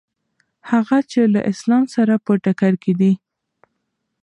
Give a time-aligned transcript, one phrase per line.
[0.71, 3.13] هغه چې له اسلام سره په ټکر کې دي.